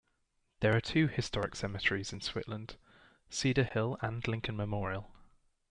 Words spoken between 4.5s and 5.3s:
Memorial.